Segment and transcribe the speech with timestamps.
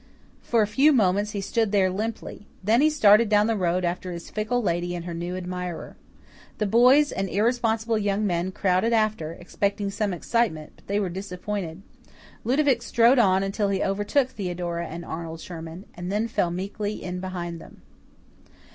[0.41, 4.11] For a few moments he stood there limply; then he started down the road after
[4.11, 5.95] his fickle lady and her new admirer.
[6.57, 11.83] The boys and irresponsible young men crowded after, expecting some excitement, but they were disappointed.
[12.43, 17.19] Ludovic strode on until he overtook Theodora and Arnold Sherman, and then fell meekly in
[17.19, 17.83] behind them.